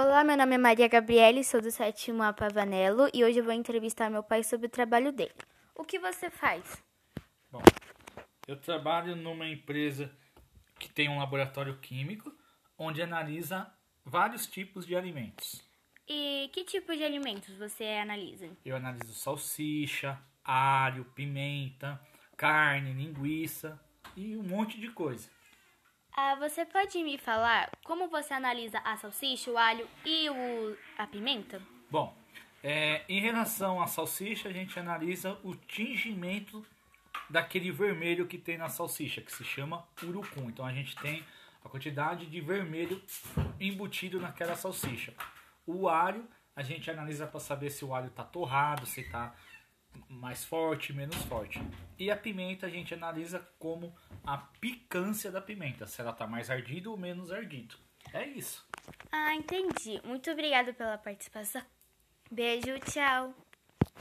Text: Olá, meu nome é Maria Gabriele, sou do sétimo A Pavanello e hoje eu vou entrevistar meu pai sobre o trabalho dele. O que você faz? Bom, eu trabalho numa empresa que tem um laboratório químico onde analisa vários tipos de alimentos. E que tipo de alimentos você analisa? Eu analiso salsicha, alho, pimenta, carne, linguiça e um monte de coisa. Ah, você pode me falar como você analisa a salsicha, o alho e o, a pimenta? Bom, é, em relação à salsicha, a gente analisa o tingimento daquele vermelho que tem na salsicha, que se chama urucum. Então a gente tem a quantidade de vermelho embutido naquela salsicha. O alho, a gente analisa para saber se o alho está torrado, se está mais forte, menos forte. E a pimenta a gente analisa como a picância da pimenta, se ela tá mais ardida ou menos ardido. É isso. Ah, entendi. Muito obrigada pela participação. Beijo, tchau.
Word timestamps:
Olá, 0.00 0.22
meu 0.22 0.36
nome 0.36 0.54
é 0.54 0.58
Maria 0.58 0.86
Gabriele, 0.86 1.42
sou 1.42 1.60
do 1.60 1.72
sétimo 1.72 2.22
A 2.22 2.32
Pavanello 2.32 3.10
e 3.12 3.24
hoje 3.24 3.40
eu 3.40 3.44
vou 3.44 3.52
entrevistar 3.52 4.08
meu 4.08 4.22
pai 4.22 4.44
sobre 4.44 4.68
o 4.68 4.70
trabalho 4.70 5.10
dele. 5.10 5.34
O 5.74 5.82
que 5.82 5.98
você 5.98 6.30
faz? 6.30 6.80
Bom, 7.50 7.60
eu 8.46 8.54
trabalho 8.54 9.16
numa 9.16 9.48
empresa 9.48 10.08
que 10.78 10.88
tem 10.88 11.08
um 11.08 11.18
laboratório 11.18 11.80
químico 11.80 12.32
onde 12.78 13.02
analisa 13.02 13.74
vários 14.04 14.46
tipos 14.46 14.86
de 14.86 14.94
alimentos. 14.94 15.68
E 16.06 16.48
que 16.52 16.62
tipo 16.62 16.94
de 16.94 17.02
alimentos 17.02 17.56
você 17.56 17.82
analisa? 18.00 18.48
Eu 18.64 18.76
analiso 18.76 19.12
salsicha, 19.14 20.16
alho, 20.44 21.06
pimenta, 21.06 22.00
carne, 22.36 22.92
linguiça 22.92 23.76
e 24.16 24.36
um 24.36 24.44
monte 24.44 24.78
de 24.78 24.90
coisa. 24.92 25.28
Ah, 26.16 26.34
você 26.36 26.64
pode 26.64 27.02
me 27.02 27.16
falar 27.16 27.70
como 27.84 28.08
você 28.08 28.34
analisa 28.34 28.78
a 28.84 28.96
salsicha, 28.96 29.50
o 29.50 29.56
alho 29.56 29.88
e 30.04 30.28
o, 30.28 30.76
a 30.96 31.06
pimenta? 31.06 31.60
Bom, 31.90 32.14
é, 32.62 33.04
em 33.08 33.20
relação 33.20 33.80
à 33.80 33.86
salsicha, 33.86 34.48
a 34.48 34.52
gente 34.52 34.78
analisa 34.78 35.38
o 35.44 35.54
tingimento 35.54 36.66
daquele 37.30 37.70
vermelho 37.70 38.26
que 38.26 38.38
tem 38.38 38.58
na 38.58 38.68
salsicha, 38.68 39.20
que 39.20 39.32
se 39.32 39.44
chama 39.44 39.86
urucum. 40.02 40.48
Então 40.48 40.64
a 40.64 40.72
gente 40.72 40.96
tem 40.96 41.24
a 41.64 41.68
quantidade 41.68 42.26
de 42.26 42.40
vermelho 42.40 43.02
embutido 43.60 44.20
naquela 44.20 44.56
salsicha. 44.56 45.14
O 45.66 45.88
alho, 45.88 46.26
a 46.56 46.62
gente 46.62 46.90
analisa 46.90 47.26
para 47.26 47.40
saber 47.40 47.70
se 47.70 47.84
o 47.84 47.94
alho 47.94 48.08
está 48.08 48.24
torrado, 48.24 48.86
se 48.86 49.02
está 49.02 49.34
mais 50.08 50.44
forte, 50.44 50.92
menos 50.92 51.16
forte. 51.24 51.60
E 51.98 52.10
a 52.10 52.16
pimenta 52.16 52.66
a 52.66 52.70
gente 52.70 52.94
analisa 52.94 53.46
como 53.58 53.94
a 54.26 54.38
picância 54.38 55.30
da 55.30 55.40
pimenta, 55.40 55.86
se 55.86 56.00
ela 56.00 56.12
tá 56.12 56.26
mais 56.26 56.50
ardida 56.50 56.90
ou 56.90 56.96
menos 56.96 57.30
ardido. 57.30 57.76
É 58.12 58.26
isso. 58.26 58.66
Ah, 59.10 59.34
entendi. 59.34 60.00
Muito 60.04 60.30
obrigada 60.30 60.72
pela 60.72 60.96
participação. 60.98 61.62
Beijo, 62.30 62.78
tchau. 62.80 63.34